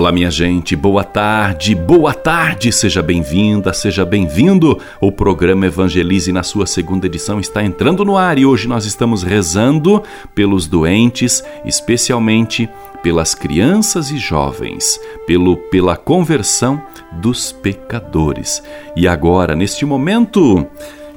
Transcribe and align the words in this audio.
Olá, 0.00 0.10
minha 0.10 0.30
gente, 0.30 0.74
boa 0.74 1.04
tarde, 1.04 1.74
boa 1.74 2.14
tarde, 2.14 2.72
seja 2.72 3.02
bem-vinda, 3.02 3.70
seja 3.74 4.02
bem-vindo. 4.02 4.80
O 4.98 5.12
programa 5.12 5.66
Evangelize, 5.66 6.32
na 6.32 6.42
sua 6.42 6.64
segunda 6.64 7.04
edição, 7.04 7.38
está 7.38 7.62
entrando 7.62 8.02
no 8.02 8.16
ar 8.16 8.38
e 8.38 8.46
hoje 8.46 8.66
nós 8.66 8.86
estamos 8.86 9.22
rezando 9.22 10.02
pelos 10.34 10.66
doentes, 10.66 11.44
especialmente 11.66 12.66
pelas 13.02 13.34
crianças 13.34 14.10
e 14.10 14.16
jovens, 14.16 14.98
pelo 15.26 15.54
pela 15.54 15.98
conversão 15.98 16.82
dos 17.20 17.52
pecadores. 17.52 18.62
E 18.96 19.06
agora, 19.06 19.54
neste 19.54 19.84
momento 19.84 20.66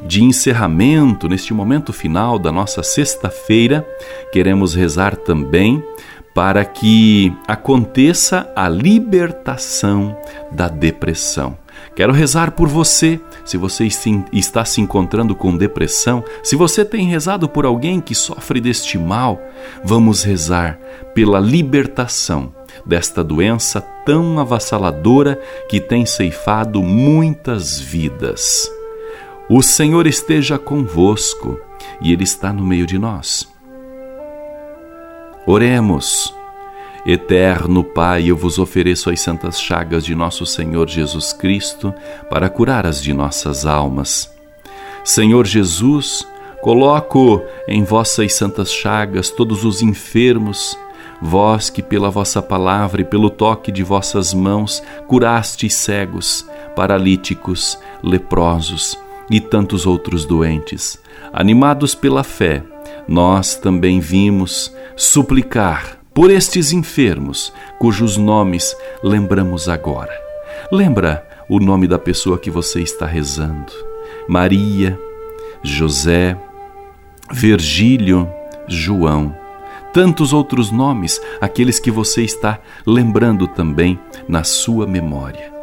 de 0.05 0.21
encerramento, 0.21 1.29
neste 1.29 1.53
momento 1.53 1.93
final 1.93 2.37
da 2.37 2.51
nossa 2.51 2.83
sexta-feira, 2.83 3.87
queremos 4.33 4.73
rezar 4.73 5.15
também 5.15 5.81
para 6.33 6.65
que 6.65 7.31
aconteça 7.47 8.51
a 8.55 8.67
libertação 8.67 10.17
da 10.51 10.67
depressão. 10.67 11.57
Quero 11.95 12.11
rezar 12.11 12.51
por 12.51 12.67
você, 12.67 13.19
se 13.45 13.55
você 13.55 13.87
está 14.31 14.65
se 14.65 14.81
encontrando 14.81 15.35
com 15.35 15.55
depressão, 15.55 16.23
se 16.41 16.55
você 16.55 16.83
tem 16.83 17.07
rezado 17.07 17.47
por 17.47 17.65
alguém 17.65 18.01
que 18.01 18.15
sofre 18.15 18.59
deste 18.59 18.97
mal, 18.97 19.39
vamos 19.83 20.23
rezar 20.23 20.79
pela 21.13 21.39
libertação 21.39 22.53
desta 22.83 23.23
doença 23.23 23.79
tão 24.05 24.39
avassaladora 24.39 25.39
que 25.69 25.79
tem 25.79 26.05
ceifado 26.05 26.81
muitas 26.81 27.79
vidas. 27.79 28.69
O 29.47 29.61
Senhor 29.61 30.07
esteja 30.07 30.57
convosco 30.57 31.59
e 32.01 32.11
Ele 32.11 32.23
está 32.23 32.51
no 32.51 32.65
meio 32.65 32.87
de 32.87 32.97
nós. 32.97 33.52
Oremos. 35.45 36.33
Eterno 37.05 37.83
Pai, 37.83 38.27
eu 38.27 38.37
vos 38.37 38.57
ofereço 38.57 39.09
as 39.09 39.19
santas 39.19 39.59
chagas 39.59 40.05
de 40.05 40.15
nosso 40.15 40.45
Senhor 40.45 40.87
Jesus 40.87 41.33
Cristo 41.33 41.93
para 42.29 42.49
curar 42.49 42.85
as 42.85 43.03
de 43.03 43.13
nossas 43.13 43.65
almas. 43.65 44.33
Senhor 45.03 45.45
Jesus, 45.45 46.25
coloco 46.61 47.41
em 47.67 47.83
vossas 47.83 48.35
santas 48.35 48.71
chagas 48.71 49.29
todos 49.29 49.65
os 49.65 49.81
enfermos, 49.81 50.77
vós 51.21 51.69
que 51.69 51.83
pela 51.83 52.09
vossa 52.09 52.41
palavra 52.41 53.01
e 53.01 53.05
pelo 53.05 53.29
toque 53.29 53.69
de 53.69 53.83
vossas 53.83 54.33
mãos 54.33 54.81
curastes 55.09 55.73
cegos, 55.73 56.47
paralíticos, 56.73 57.77
leprosos 58.01 58.97
e 59.29 59.41
tantos 59.41 59.85
outros 59.85 60.23
doentes. 60.23 60.97
Animados 61.33 61.93
pela 61.93 62.23
fé, 62.23 62.63
nós 63.09 63.55
também 63.55 63.99
vimos 63.99 64.73
suplicar 64.95 65.99
por 66.13 66.29
estes 66.29 66.71
enfermos, 66.71 67.51
cujos 67.79 68.17
nomes 68.17 68.75
lembramos 69.03 69.67
agora. 69.67 70.13
Lembra 70.71 71.27
o 71.49 71.59
nome 71.59 71.87
da 71.87 71.97
pessoa 71.97 72.37
que 72.37 72.51
você 72.51 72.81
está 72.81 73.05
rezando: 73.05 73.73
Maria, 74.27 74.99
José, 75.63 76.37
Virgílio, 77.31 78.29
João. 78.67 79.35
Tantos 79.91 80.33
outros 80.33 80.71
nomes, 80.71 81.21
aqueles 81.39 81.79
que 81.79 81.91
você 81.91 82.23
está 82.23 82.59
lembrando 82.85 83.47
também 83.47 83.99
na 84.27 84.43
sua 84.43 84.87
memória. 84.87 85.53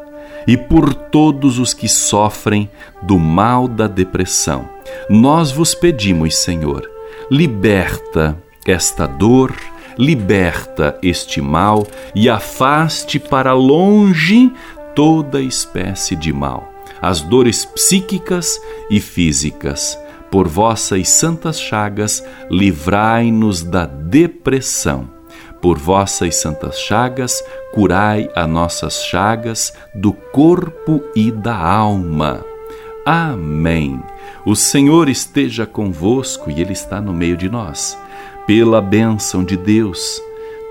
E 0.46 0.56
por 0.56 0.94
todos 0.94 1.58
os 1.58 1.74
que 1.74 1.88
sofrem 1.88 2.70
do 3.02 3.18
mal 3.18 3.66
da 3.66 3.86
depressão, 3.86 4.68
nós 5.08 5.50
vos 5.50 5.74
pedimos, 5.74 6.36
Senhor, 6.36 6.88
liberta 7.30 8.40
esta 8.66 9.06
dor, 9.06 9.54
liberta 9.96 10.98
este 11.02 11.40
mal 11.40 11.86
e 12.14 12.28
afaste 12.28 13.18
para 13.18 13.52
longe 13.52 14.52
toda 14.94 15.40
espécie 15.40 16.16
de 16.16 16.32
mal, 16.32 16.72
as 17.00 17.20
dores 17.20 17.64
psíquicas 17.64 18.60
e 18.90 19.00
físicas. 19.00 19.98
Por 20.30 20.46
vossas 20.46 21.08
santas 21.08 21.60
chagas, 21.60 22.24
livrai-nos 22.48 23.62
da 23.62 23.84
depressão. 23.84 25.10
Por 25.60 25.76
vossas 25.76 26.36
santas 26.36 26.78
chagas, 26.78 27.42
curai 27.74 28.30
as 28.34 28.48
nossas 28.48 29.04
chagas 29.04 29.74
do 29.94 30.12
corpo 30.12 31.02
e 31.14 31.32
da 31.32 31.56
alma. 31.56 32.49
Amém. 33.10 34.00
O 34.46 34.54
Senhor 34.54 35.08
esteja 35.08 35.66
convosco 35.66 36.48
e 36.48 36.60
Ele 36.60 36.72
está 36.72 37.00
no 37.00 37.12
meio 37.12 37.36
de 37.36 37.48
nós 37.50 37.98
pela 38.46 38.80
bênção 38.80 39.42
de 39.42 39.56
Deus 39.56 40.22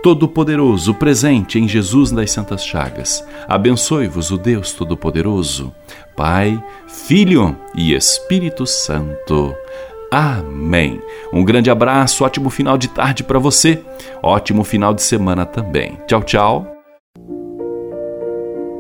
Todo-Poderoso, 0.02 0.94
presente 0.94 1.60
em 1.60 1.68
Jesus 1.68 2.12
das 2.12 2.32
Santas 2.32 2.66
Chagas. 2.66 3.22
Abençoe-vos 3.46 4.32
o 4.32 4.38
Deus 4.38 4.72
Todo-Poderoso, 4.72 5.76
Pai, 6.16 6.64
Filho 6.88 7.58
e 7.76 7.94
Espírito 7.94 8.66
Santo. 8.66 9.54
Amém. 10.10 11.02
Um 11.34 11.44
grande 11.44 11.70
abraço, 11.70 12.24
ótimo 12.24 12.50
final 12.50 12.78
de 12.78 12.88
tarde 12.88 13.22
para 13.22 13.38
você, 13.38 13.84
ótimo 14.24 14.64
final 14.64 14.94
de 14.94 15.02
semana 15.02 15.46
também. 15.46 16.00
Tchau, 16.08 16.24
tchau. 16.24 16.79